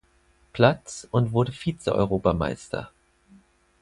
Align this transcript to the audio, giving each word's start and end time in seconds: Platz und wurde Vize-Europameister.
Platz 0.51 1.05
und 1.11 1.31
wurde 1.31 1.51
Vize-Europameister. 1.51 2.89